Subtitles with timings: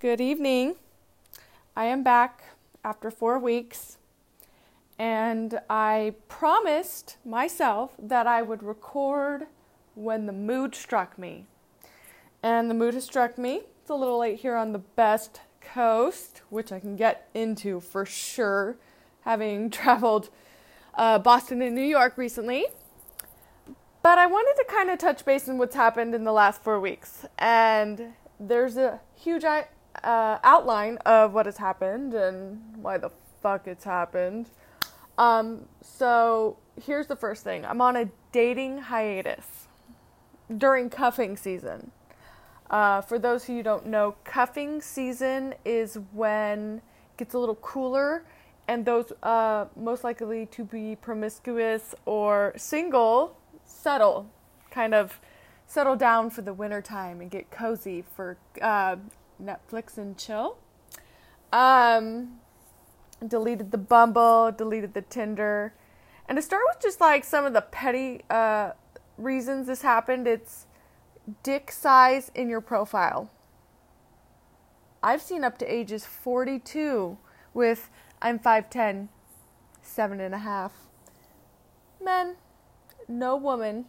[0.00, 0.76] Good evening.
[1.76, 2.42] I am back
[2.82, 3.98] after four weeks,
[4.98, 9.46] and I promised myself that I would record
[9.94, 11.44] when the mood struck me.
[12.42, 13.60] And the mood has struck me.
[13.82, 18.06] It's a little late here on the best coast, which I can get into for
[18.06, 18.78] sure,
[19.26, 20.30] having traveled
[20.94, 22.64] uh, Boston and New York recently.
[24.02, 26.80] But I wanted to kind of touch base on what's happened in the last four
[26.80, 27.26] weeks.
[27.38, 29.44] And there's a huge
[30.04, 33.10] uh, outline of what has happened and why the
[33.42, 34.50] fuck it's happened.
[35.18, 39.68] Um, so here's the first thing I'm on a dating hiatus
[40.56, 41.90] during cuffing season.
[42.70, 47.56] Uh, for those who you don't know, cuffing season is when it gets a little
[47.56, 48.24] cooler,
[48.68, 53.36] and those uh, most likely to be promiscuous or single
[53.66, 54.30] settle,
[54.70, 55.20] kind of
[55.66, 58.96] settle down for the winter time and get cozy for uh,
[59.40, 60.58] Netflix and chill.
[61.52, 62.40] Um,
[63.26, 65.74] deleted the Bumble, deleted the Tinder,
[66.30, 68.70] and to start with, just like some of the petty uh,
[69.18, 70.66] reasons this happened, it's
[71.42, 73.30] dick size in your profile.
[75.02, 77.18] I've seen up to ages 42
[77.52, 77.90] with
[78.22, 79.08] I'm 5'10,
[79.82, 80.72] seven and a half.
[82.02, 82.36] Men,
[83.08, 83.86] no woman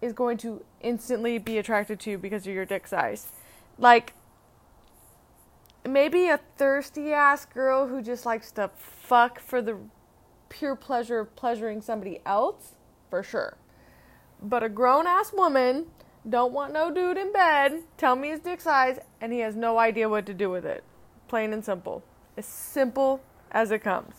[0.00, 3.28] is going to instantly be attracted to you because of your dick size.
[3.82, 4.14] Like,
[5.84, 9.76] maybe a thirsty ass girl who just likes to fuck for the
[10.48, 12.76] pure pleasure of pleasuring somebody else,
[13.10, 13.56] for sure.
[14.40, 15.86] But a grown ass woman
[16.28, 19.78] don't want no dude in bed, tell me his dick size, and he has no
[19.78, 20.84] idea what to do with it.
[21.26, 22.04] Plain and simple.
[22.36, 24.14] As simple as it comes.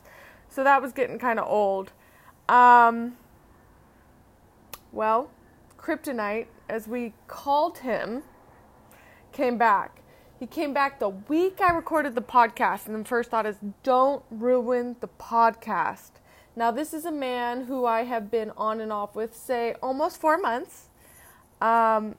[0.49, 1.93] So that was getting kind of old.
[2.49, 3.15] Um,
[4.91, 5.31] well,
[5.77, 8.23] Kryptonite, as we called him,
[9.33, 10.01] came back.
[10.39, 14.23] He came back the week I recorded the podcast, and the first thought is don't
[14.29, 16.11] ruin the podcast.
[16.55, 20.21] Now, this is a man who I have been on and off with, say, almost
[20.21, 20.89] four months.
[21.59, 22.15] Um,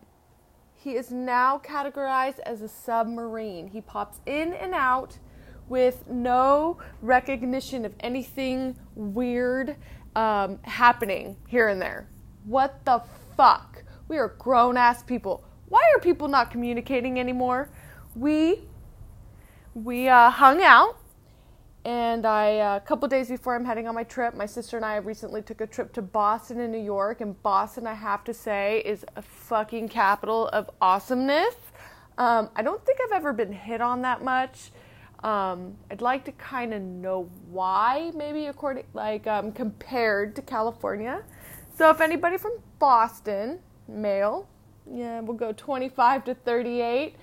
[0.74, 3.68] he is now categorized as a submarine.
[3.68, 5.18] He pops in and out
[5.68, 9.76] with no recognition of anything weird
[10.16, 12.08] um, happening here and there.
[12.44, 13.02] What the
[13.36, 13.84] fuck?
[14.08, 15.44] We are grown ass people.
[15.74, 17.68] Why are people not communicating anymore?
[18.14, 18.60] We
[19.74, 21.00] we uh, hung out
[21.84, 24.86] and I, uh, a couple days before I'm heading on my trip, my sister and
[24.86, 27.22] I recently took a trip to Boston and New York.
[27.22, 31.56] And Boston, I have to say, is a fucking capital of awesomeness.
[32.18, 34.70] Um, I don't think I've ever been hit on that much.
[35.24, 41.24] Um, I'd like to kind of know why, maybe according, like, um, compared to California.
[41.76, 43.58] So if anybody from Boston,
[43.88, 44.48] male,
[44.90, 47.16] yeah, we'll go 25 to 38,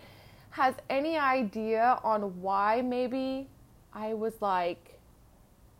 [0.51, 3.47] has any idea on why maybe
[3.93, 4.99] I was like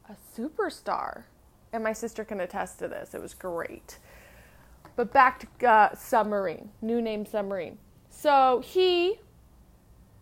[0.09, 1.23] a superstar.
[1.73, 3.13] And my sister can attest to this.
[3.13, 3.97] It was great.
[4.95, 7.77] But back to uh, Submarine, new name Submarine.
[8.09, 9.19] So he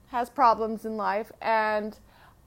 [0.10, 1.98] has problems in life and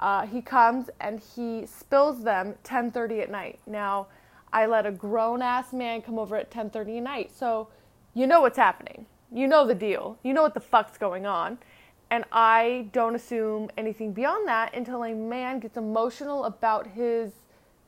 [0.01, 3.61] uh, he comes and he spills them 10:30 at night.
[3.67, 4.09] Now,
[4.53, 7.31] I let a grown ass man come over at 10:30 at night.
[7.37, 7.69] So,
[8.15, 9.07] you know what's happening.
[9.33, 10.19] You know the deal.
[10.23, 11.59] You know what the fuck's going on.
[12.11, 17.33] And I don't assume anything beyond that until a man gets emotional about his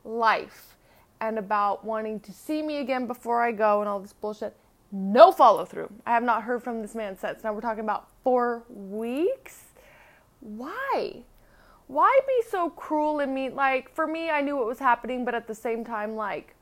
[0.05, 0.77] life
[1.21, 4.57] and about wanting to see me again before I go and all this bullshit.
[4.91, 5.93] No follow through.
[6.07, 7.45] I have not heard from this man since.
[7.45, 9.65] Now we're talking about four weeks.
[10.41, 11.25] Why?
[11.87, 13.55] Why be so cruel and mean?
[13.55, 16.55] Like, for me, I knew what was happening, but at the same time, like,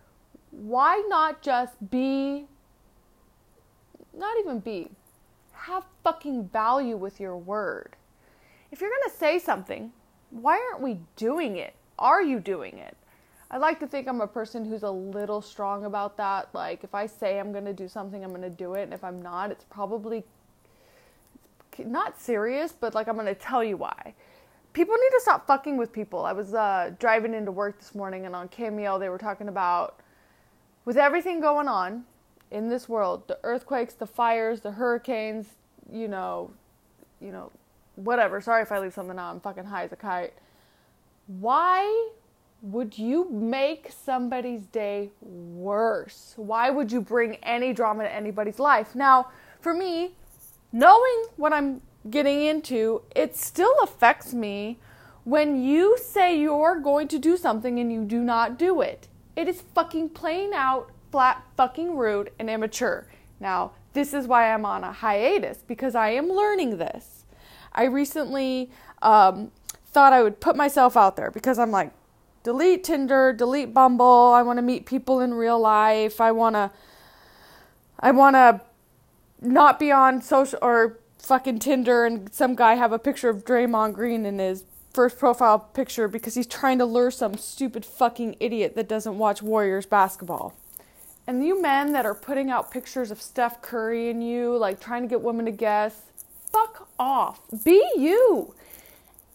[0.51, 2.47] why not just be,
[4.17, 4.91] not even be,
[5.53, 7.97] have fucking value with your word.
[8.71, 9.93] If you're going to say something,
[10.31, 11.75] why aren't we doing it?
[11.99, 12.97] Are you doing it?
[13.51, 16.49] I like to think I'm a person who's a little strong about that.
[16.55, 18.85] Like, if I say I'm going to do something, I'm going to do it.
[18.85, 20.25] And if I'm not, it's probably
[21.79, 24.15] not serious, but like I'm going to tell you why.
[24.73, 26.25] People need to stop fucking with people.
[26.25, 30.01] I was uh, driving into work this morning, and on Cameo, they were talking about
[30.87, 32.05] with everything going on,
[32.53, 35.47] in this world the earthquakes the fires the hurricanes
[35.91, 36.51] you know
[37.21, 37.51] you know
[37.97, 38.41] whatever.
[38.41, 39.31] Sorry if i leave something out.
[39.31, 40.35] I'm fucking high as a kite.
[41.27, 42.11] Why
[42.63, 46.35] would you make somebody's day worse?
[46.37, 48.95] Why would you bring any drama to anybody's life?
[48.95, 49.29] Now
[49.61, 50.13] for me
[50.73, 54.79] knowing what i'm getting into it still affects me
[55.23, 59.07] when you say you're going to do something and you do not do it.
[59.37, 63.07] It is fucking plain out flat fucking rude and immature.
[63.39, 67.25] Now, this is why I'm on a hiatus because I am learning this.
[67.73, 68.71] I recently
[69.03, 69.53] um,
[69.87, 71.93] thought I would put myself out there because I'm like,
[72.43, 74.33] delete Tinder, delete Bumble.
[74.35, 76.21] I want to meet people in real life.
[76.21, 76.71] I want to,
[78.01, 78.61] I want to
[79.41, 83.95] not be on social or fucking Tinder and some guy have a picture of Draymond
[83.95, 88.75] Green in his first profile picture because he's trying to lure some stupid fucking idiot
[88.77, 90.55] that doesn't watch Warriors basketball.
[91.27, 95.03] And you men that are putting out pictures of Steph Curry and you, like trying
[95.03, 96.03] to get women to guess,
[96.51, 97.41] fuck off.
[97.65, 98.55] Be you.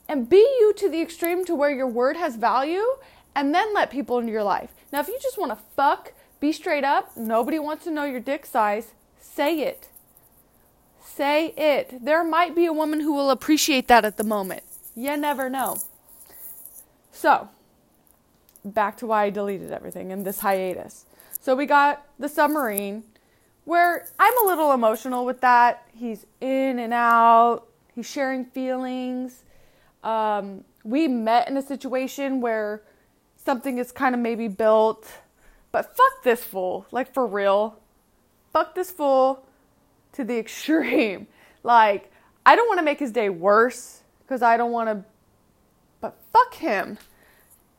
[0.10, 2.84] And be you to the extreme to where your word has value
[3.36, 4.72] and then let people into your life.
[4.92, 8.20] Now, if you just want to fuck, be straight up, nobody wants to know your
[8.20, 9.90] dick size, say it.
[11.04, 12.04] Say it.
[12.04, 14.64] There might be a woman who will appreciate that at the moment.
[14.96, 15.78] You never know.
[17.12, 17.50] So,
[18.64, 21.07] back to why I deleted everything in this hiatus.
[21.40, 23.04] So we got the submarine,
[23.66, 25.88] where I'm a little emotional with that.
[25.94, 29.44] He's in and out, he's sharing feelings.
[30.04, 32.82] Um, we met in a situation where
[33.44, 35.08] something is kind of maybe built,
[35.72, 37.80] but fuck this fool, like for real.
[38.54, 39.46] Fuck this fool
[40.14, 41.28] to the extreme.
[41.64, 42.12] Like,
[42.46, 45.06] I don't want to make his day worse because I don't want to,
[46.00, 46.98] but fuck him.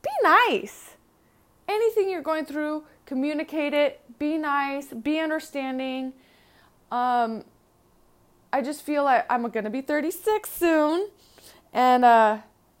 [0.01, 0.91] Be nice.
[1.67, 6.13] Anything you're going through, communicate it, be nice, be understanding.
[6.91, 7.43] Um,
[8.53, 11.09] I just feel like I'm to be 36 soon.
[11.73, 12.37] And uh,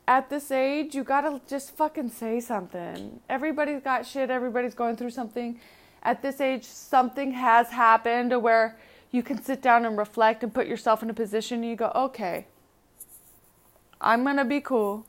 [0.07, 3.19] at this age, you got to just fucking say something.
[3.27, 5.59] Everybody's got shit, everybody's going through something.
[6.03, 8.77] At this age, something has happened to where
[9.09, 11.91] you can sit down and reflect and put yourself in a position and you go,
[11.95, 12.45] okay,
[13.99, 15.07] I'm to be cool.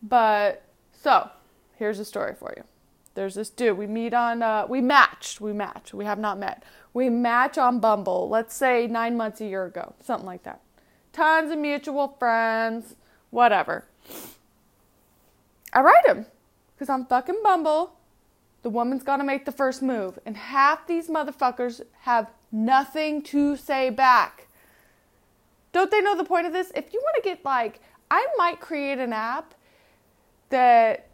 [0.00, 0.62] But
[1.02, 1.30] so,
[1.76, 2.62] here's a story for you
[3.14, 3.78] there's this dude.
[3.78, 5.40] We meet on, uh, we matched.
[5.40, 5.94] We match.
[5.94, 6.64] We have not met.
[6.92, 10.60] We match on Bumble, let's say nine months, a year ago, something like that.
[11.12, 12.96] Tons of mutual friends,
[13.30, 13.84] whatever.
[15.72, 16.26] I write him
[16.74, 17.96] because I'm fucking Bumble.
[18.62, 20.18] The woman's to make the first move.
[20.24, 24.48] And half these motherfuckers have nothing to say back.
[25.72, 26.72] Don't they know the point of this?
[26.74, 29.54] If you want to get like, I might create an app
[30.50, 31.08] that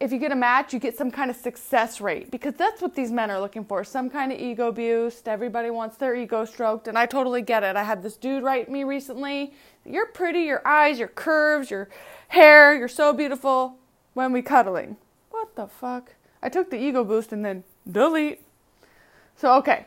[0.00, 2.94] if you get a match, you get some kind of success rate because that's what
[2.94, 5.28] these men are looking for some kind of ego boost.
[5.28, 7.76] Everybody wants their ego stroked, and I totally get it.
[7.76, 9.54] I had this dude write me recently
[9.84, 11.88] You're pretty, your eyes, your curves, your
[12.28, 13.78] hair, you're so beautiful
[14.14, 14.96] when we cuddling.
[15.30, 16.14] What the fuck?
[16.42, 18.40] I took the ego boost and then delete.
[19.36, 19.86] So, okay,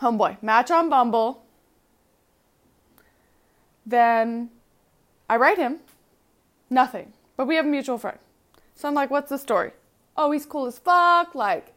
[0.00, 1.44] homeboy, match on Bumble.
[3.84, 4.50] Then
[5.28, 5.78] I write him,
[6.70, 8.18] nothing, but we have a mutual friend.
[8.78, 9.72] So I'm like, what's the story?
[10.16, 11.34] Oh, he's cool as fuck.
[11.34, 11.74] Like,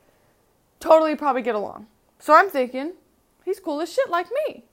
[0.79, 1.87] totally probably get along.
[2.19, 2.93] So I'm thinking,
[3.43, 4.65] he's cool as shit like me.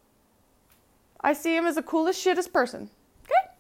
[1.23, 2.91] I see him as the coolest shittest person.
[3.25, 3.51] Okay?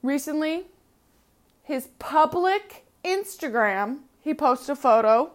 [0.00, 0.66] Recently,
[1.64, 5.32] his public Instagram, he posted a photo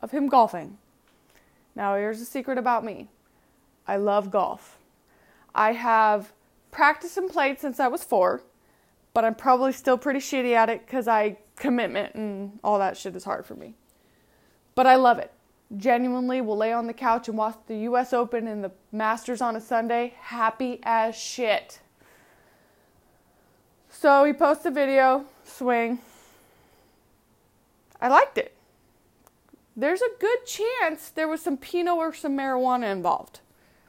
[0.00, 0.78] of him golfing.
[1.74, 3.08] Now, here's a secret about me
[3.84, 4.78] I love golf.
[5.56, 6.32] I have
[6.70, 8.42] practiced and played since I was four
[9.14, 13.14] but I'm probably still pretty shitty at it because I commitment and all that shit
[13.14, 13.74] is hard for me.
[14.74, 15.32] But I love it.
[15.76, 18.12] Genuinely, will lay on the couch and watch the U.S.
[18.12, 21.80] Open and the Masters on a Sunday, happy as shit.
[23.88, 26.00] So he posts a video, swing.
[28.00, 28.54] I liked it.
[29.76, 33.40] There's a good chance there was some Pinot or some marijuana involved,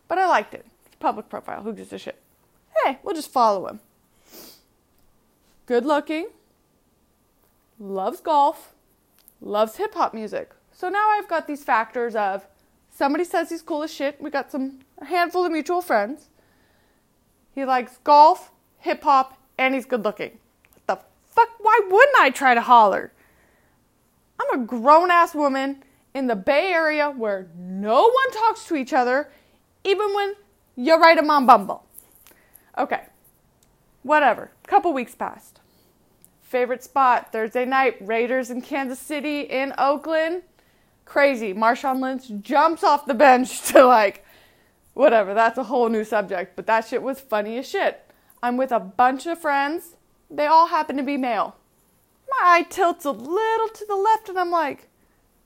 [0.08, 0.66] but I liked it.
[0.86, 1.64] It's public profile.
[1.64, 2.20] Who gives a shit?
[2.84, 3.80] Hey, we'll just follow him
[5.66, 6.28] good looking,
[7.80, 8.74] loves golf,
[9.42, 10.52] loves hip hop music.
[10.72, 12.48] So now I've got these factors of
[12.90, 14.22] somebody says he's cool as shit.
[14.22, 16.30] We got some a handful of mutual friends.
[17.54, 20.38] He likes golf, hip hop, and he's good looking.
[20.74, 21.50] What the fuck?
[21.60, 23.12] Why wouldn't I try to holler?
[24.40, 28.94] I'm a grown ass woman in the Bay Area where no one talks to each
[28.94, 29.30] other,
[29.84, 30.34] even when
[30.76, 31.86] you write them on Bumble.
[32.78, 33.04] Okay,
[34.06, 34.52] whatever.
[34.68, 35.60] Couple weeks passed.
[36.44, 40.44] Favorite spot Thursday night Raiders in Kansas City in Oakland.
[41.06, 41.54] Crazy.
[41.54, 44.24] Marshawn Lynch jumps off the bench to like
[44.94, 45.34] whatever.
[45.34, 48.10] That's a whole new subject, but that shit was funny as shit.
[48.44, 49.96] I'm with a bunch of friends.
[50.30, 51.56] They all happen to be male.
[52.30, 54.88] My eye tilts a little to the left and I'm like,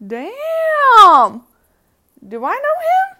[0.05, 1.43] damn.
[2.27, 3.17] Do I know him?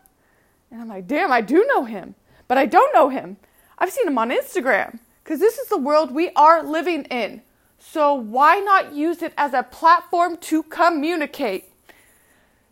[0.72, 2.16] And I'm like, damn, I do know him.
[2.50, 3.38] But I don't know him.
[3.78, 7.44] I've seen him on Instagram because this is the world we are living in.
[7.78, 11.66] So why not use it as a platform to communicate?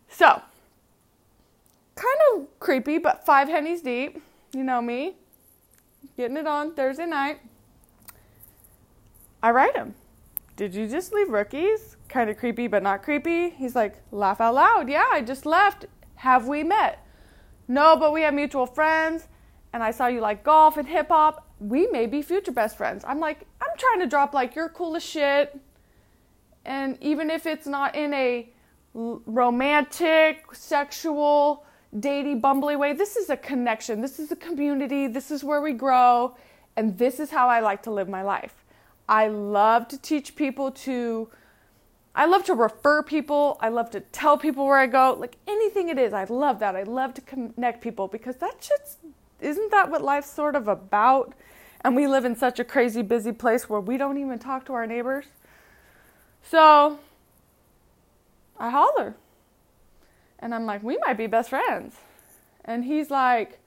[0.08, 0.42] So,
[1.94, 4.20] kind of creepy, but five hennies deep.
[4.52, 5.14] You know me.
[6.16, 7.38] getting it on Thursday night.
[9.40, 9.94] I write him.
[10.56, 11.96] Did you just leave rookies?
[12.08, 13.50] Kind of creepy, but not creepy.
[13.50, 14.88] He's like, laugh out loud.
[14.88, 15.86] Yeah, I just left.
[16.16, 17.06] Have we met?
[17.68, 19.28] No, but we have mutual friends.
[19.72, 21.47] And I saw you like golf and hip hop.
[21.60, 23.04] We may be future best friends.
[23.06, 25.58] I'm like, I'm trying to drop like, you're cool as shit.
[26.64, 28.48] And even if it's not in a
[28.94, 31.64] romantic, sexual,
[31.96, 34.00] datey, bumbly way, this is a connection.
[34.00, 35.06] This is a community.
[35.06, 36.36] This is where we grow.
[36.76, 38.64] And this is how I like to live my life.
[39.08, 41.28] I love to teach people to
[42.14, 43.58] I love to refer people.
[43.60, 45.16] I love to tell people where I go.
[45.18, 46.74] Like anything it is, I love that.
[46.74, 48.98] I love to connect people because that just
[49.40, 51.34] isn't that what life's sort of about?
[51.82, 54.72] And we live in such a crazy busy place where we don't even talk to
[54.74, 55.26] our neighbors.
[56.42, 56.98] So
[58.58, 59.14] I holler.
[60.40, 61.96] And I'm like, we might be best friends.
[62.64, 63.58] And he's like,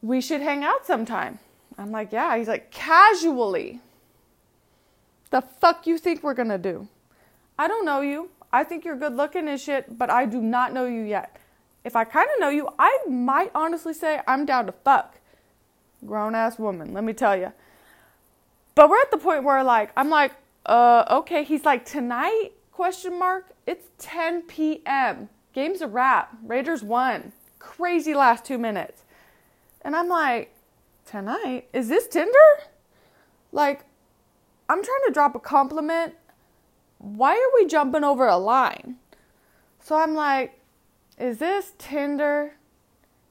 [0.00, 1.38] we should hang out sometime.
[1.78, 2.36] I'm like, yeah.
[2.36, 3.80] He's like, casually.
[5.30, 6.88] The fuck you think we're gonna do?
[7.58, 8.30] I don't know you.
[8.52, 11.36] I think you're good looking and shit, but I do not know you yet.
[11.84, 15.18] If I kind of know you, I might honestly say I'm down to fuck.
[16.04, 17.52] Grown ass woman, let me tell you.
[18.74, 20.32] But we're at the point where like I'm like,
[20.66, 21.44] uh, okay.
[21.44, 22.50] He's like tonight?
[22.70, 23.50] Question mark.
[23.66, 25.28] It's 10 p.m.
[25.52, 26.36] Game's a wrap.
[26.42, 27.32] Raiders won.
[27.58, 29.02] Crazy last two minutes.
[29.82, 30.54] And I'm like,
[31.04, 31.68] tonight?
[31.72, 32.32] Is this Tinder?
[33.50, 33.84] Like,
[34.68, 36.14] I'm trying to drop a compliment.
[36.98, 38.96] Why are we jumping over a line?
[39.80, 40.58] So I'm like,
[41.18, 42.54] is this Tinder?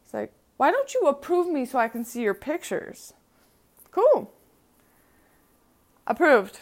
[0.03, 3.13] He's like, why don't you approve me so I can see your pictures?
[3.91, 4.31] Cool.
[6.07, 6.59] Approved.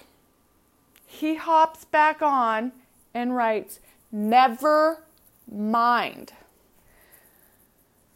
[1.06, 2.72] He hops back on
[3.14, 3.80] and writes,
[4.12, 5.04] never
[5.52, 6.34] mind.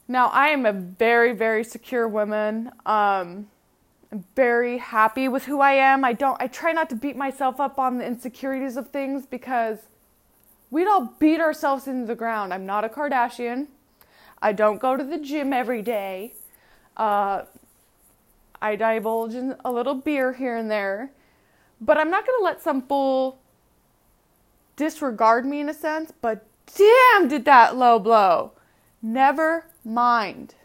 [0.07, 2.71] Now, I am a very, very secure woman.
[2.85, 3.47] Um,
[4.13, 6.05] I'm very happy with who I am.
[6.05, 9.79] I don't I try not to beat myself up on the insecurities of things because
[10.73, 12.51] we'd all beat ourselves into the ground.
[12.51, 13.67] I'm not a Kardashian.
[14.41, 16.33] I don't go to the gym every day.
[16.97, 17.43] Uh,
[18.59, 21.11] I divulge in a little beer here and there.
[21.79, 23.39] But I'm not going to let some fool
[24.75, 26.43] disregard me in a sense, but
[26.75, 28.53] damn, did that low blow.
[28.99, 30.55] Never mind.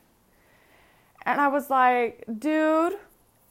[1.27, 2.95] And I was like, dude,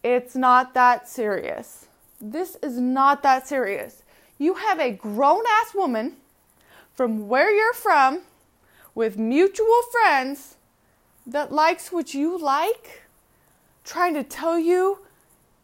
[0.03, 1.85] it's not that serious.
[2.19, 4.01] This is not that serious.
[4.39, 6.15] You have a grown ass woman
[6.97, 8.23] from where you're from
[8.95, 10.55] with mutual friends
[11.27, 13.03] that likes what you like
[13.85, 14.99] trying to tell you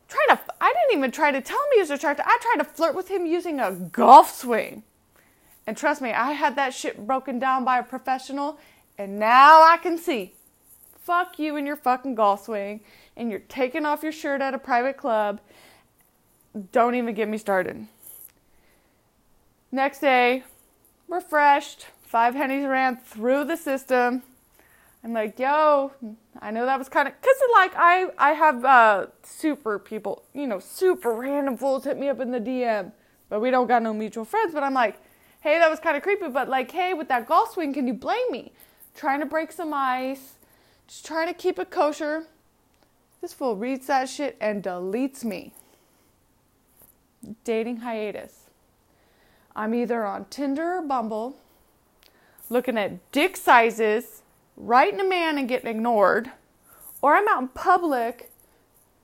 [0.07, 2.25] trying to I didn't even try to tell him he was attractive.
[2.27, 4.83] I tried to flirt with him using a golf swing.
[5.65, 8.59] And trust me, I had that shit broken down by a professional
[8.97, 10.33] and now I can see.
[10.99, 12.81] Fuck you and your fucking golf swing
[13.17, 15.41] and you're taking off your shirt at a private club,
[16.71, 17.87] don't even get me started.
[19.71, 20.43] Next day,
[21.07, 24.23] refreshed, five hennies ran through the system.
[25.03, 25.91] I'm like, yo,
[26.39, 30.47] I know that was kind of because like I I have uh, super people, you
[30.47, 32.91] know, super random fools hit me up in the DM,
[33.29, 34.53] but we don't got no mutual friends.
[34.53, 34.97] But I'm like,
[35.41, 36.29] hey, that was kind of creepy.
[36.29, 38.53] But like, hey, with that golf swing, can you blame me?
[38.95, 40.35] Trying to break some ice,
[40.87, 42.27] just trying to keep it kosher.
[43.19, 45.53] This fool reads that shit and deletes me.
[47.43, 48.49] Dating hiatus.
[49.55, 51.35] I'm either on Tinder or Bumble,
[52.49, 54.23] looking at dick sizes,
[54.57, 56.31] writing a man and getting ignored,
[57.01, 58.31] or I'm out in public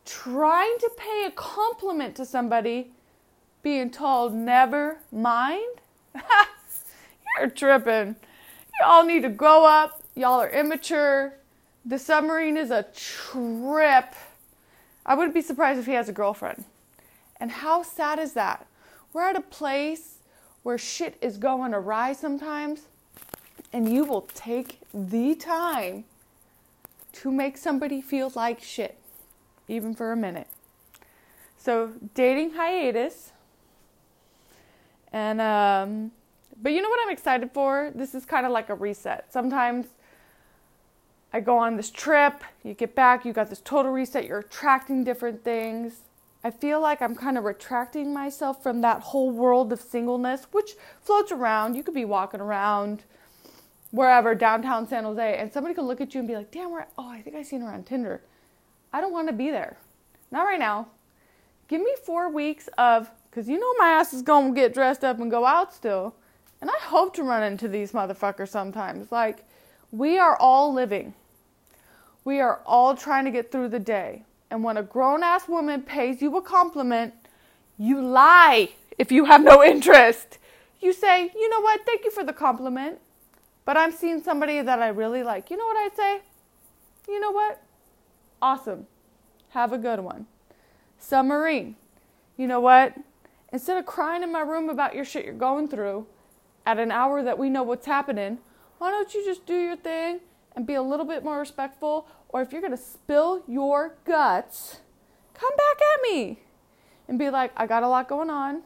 [0.06, 2.92] trying to pay a compliment to somebody,
[3.62, 5.82] being told, never mind.
[7.38, 8.16] You're tripping.
[8.80, 10.02] Y'all need to grow up.
[10.16, 11.34] Y'all are immature.
[11.86, 14.16] The submarine is a trip.
[15.06, 16.66] I wouldn't be surprised if he has a girlfriend.
[17.40, 18.66] And how sad is that?
[19.14, 20.19] We're at a place
[20.64, 22.88] where shit is going awry sometimes,
[23.72, 26.06] and you will take the time
[27.12, 28.98] to make somebody feel like shit,
[29.68, 30.48] even for a minute.
[31.58, 33.32] So, dating hiatus.
[35.12, 36.12] And, um,
[36.62, 37.92] but you know what I'm excited for?
[37.96, 39.32] This is kind of like a reset.
[39.32, 39.88] Sometimes
[41.34, 45.04] I go on this trip, you get back, you got this total reset, you're attracting
[45.04, 46.02] different things.
[46.44, 50.76] I feel like I'm kind of retracting myself from that whole world of singleness, which
[51.02, 51.76] floats around.
[51.76, 53.04] You could be walking around
[53.92, 56.88] wherever, downtown San Jose, and somebody could look at you and be like, damn, where,
[56.98, 58.22] oh, I think I seen her on Tinder.
[58.94, 59.78] I don't want to be there.
[60.32, 60.88] Not right now.
[61.68, 65.04] Give me four weeks of, because you know my ass is going to get dressed
[65.04, 66.16] up and go out still.
[66.62, 69.12] And I hope to run into these motherfuckers sometimes.
[69.12, 69.46] Like,
[69.92, 71.14] we are all living.
[72.24, 74.24] We are all trying to get through the day.
[74.52, 77.14] And when a grown ass woman pays you a compliment,
[77.78, 80.38] you lie if you have no interest.
[80.82, 83.00] You say, you know what, thank you for the compliment,
[83.66, 85.52] but I'm seeing somebody that I really like.
[85.52, 86.22] You know what I'd say?
[87.08, 87.62] You know what?
[88.42, 88.88] Awesome.
[89.50, 90.28] Have a good one.
[90.98, 91.76] Submarine.
[92.38, 92.94] You know what?
[93.52, 96.06] Instead of crying in my room about your shit you're going through
[96.66, 98.38] at an hour that we know what's happening,
[98.78, 100.20] why don't you just do your thing
[100.56, 102.08] and be a little bit more respectful?
[102.30, 104.80] Or if you're going to spill your guts,
[105.34, 106.40] come back at me
[107.08, 108.62] and be like, I got a lot going on.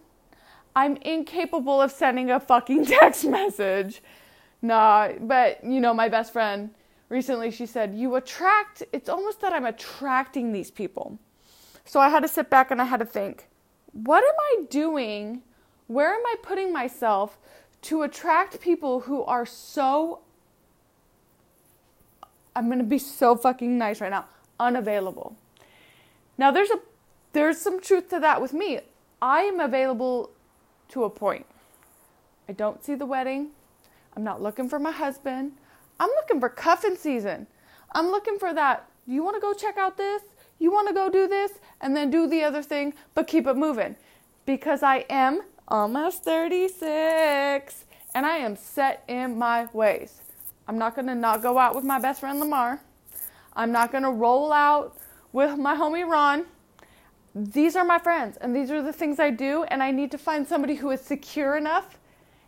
[0.76, 4.02] I'm incapable of sending a fucking text message.
[4.62, 6.72] Nah, but you know, my best friend
[7.10, 11.20] recently she said, You attract, it's almost that I'm attracting these people.
[11.86, 13.48] So I had to sit back and I had to think,
[13.92, 15.44] what am I doing?
[15.88, 17.38] Where am I putting myself
[17.84, 20.22] to attract people who are so
[22.56, 24.26] I'm to be so fucking nice right now,
[24.60, 25.36] unavailable.
[26.38, 26.80] Now there's a
[27.34, 28.80] there's some truth to that with me.
[29.22, 30.30] I am available
[30.90, 31.48] to a point.
[32.48, 33.50] I don't see the wedding.
[34.16, 35.54] I'm not looking for my husband.
[36.00, 37.48] I'm looking for cuffing season.
[37.94, 38.88] I'm looking for that.
[39.08, 40.22] You want to go check out this?
[40.60, 41.54] You want to go do this?
[41.82, 43.96] And then do the other thing, but keep it moving.
[44.46, 50.23] Because I am almost 36 and I am set in my ways.
[50.68, 52.82] I'm not going to not go out with my best friend Lamar.
[53.56, 54.98] I'm not going to roll out
[55.32, 56.46] with my homie Ron
[57.36, 60.18] these are my friends and these are the things I do, and I need to
[60.18, 61.98] find somebody who is secure enough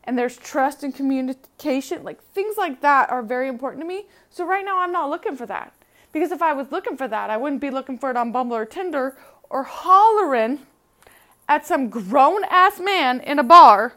[0.04, 2.04] and there's trust and communication.
[2.04, 4.06] Like things like that are very important to me.
[4.30, 5.74] So right now I'm not looking for that.
[6.12, 8.56] Because if I was looking for that, I wouldn't be looking for it on Bumble
[8.56, 9.18] or Tinder
[9.50, 10.60] or hollering
[11.50, 13.94] at some grown ass man in a bar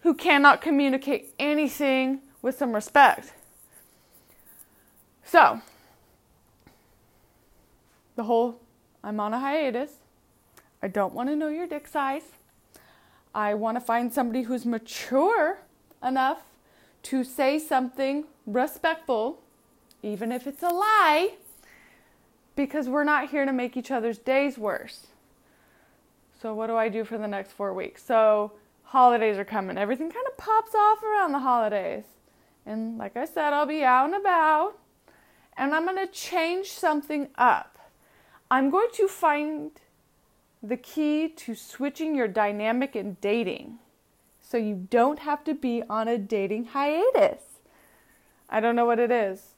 [0.00, 3.32] who cannot communicate anything with some respect.
[5.24, 5.62] So,
[8.16, 8.60] the whole
[9.04, 9.92] I'm on a hiatus.
[10.82, 12.22] I don't want to know your dick size.
[13.34, 15.58] I want to find somebody who's mature
[16.02, 16.42] enough
[17.04, 19.40] to say something respectful,
[20.02, 21.34] even if it's a lie,
[22.54, 25.06] because we're not here to make each other's days worse.
[26.40, 28.04] So, what do I do for the next four weeks?
[28.04, 28.52] So,
[28.84, 29.78] holidays are coming.
[29.78, 32.04] Everything kind of pops off around the holidays.
[32.64, 34.78] And like I said, I'll be out and about.
[35.56, 37.78] And I'm going to change something up.
[38.50, 39.70] I'm going to find
[40.62, 43.78] the key to switching your dynamic in dating
[44.40, 47.42] so you don't have to be on a dating hiatus.
[48.48, 49.54] I don't know what it is,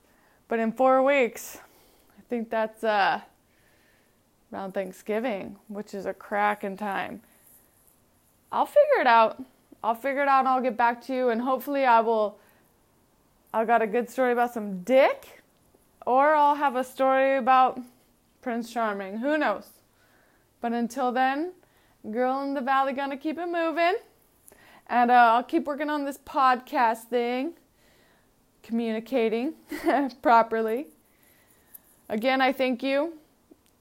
[0.49, 1.59] but in four weeks,
[2.17, 3.21] I think that's uh,
[4.53, 7.23] around Thanksgiving, which is a crack in time.
[8.53, 9.43] I'll figure it out.
[9.83, 12.39] I'll figure it out and I'll get back to you, and hopefully, I will.
[13.55, 15.45] I got a good story about some dick,
[16.05, 17.81] or I'll have a story about
[18.43, 19.19] Prince Charming.
[19.19, 19.69] Who knows?
[20.61, 21.53] But until then,
[22.11, 23.95] girl in the valley gonna keep it moving.
[24.89, 27.53] And uh, I'll keep working on this podcast thing,
[28.65, 29.55] communicating
[30.21, 30.89] properly.
[32.09, 33.13] Again, I thank you.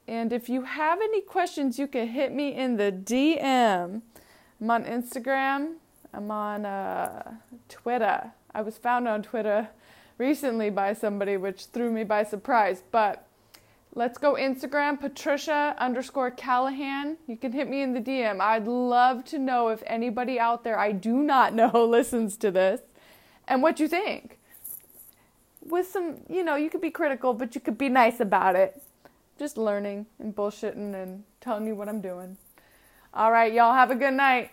[0.06, 4.02] And if you have any questions, you can hit me in the DM.
[4.60, 5.78] I'm on Instagram.
[6.12, 7.32] I'm on uh,
[7.68, 8.30] Twitter.
[8.54, 9.68] I was found on Twitter
[10.18, 12.82] recently by somebody, which threw me by surprise.
[12.90, 13.26] But
[13.96, 17.16] Let's go Instagram, Patricia underscore Callahan.
[17.28, 18.40] You can hit me in the DM.
[18.40, 22.80] I'd love to know if anybody out there I do not know listens to this
[23.46, 24.40] and what you think.
[25.60, 28.82] With some, you know, you could be critical, but you could be nice about it.
[29.38, 32.36] Just learning and bullshitting and telling you what I'm doing.
[33.14, 34.50] All right, y'all have a good night.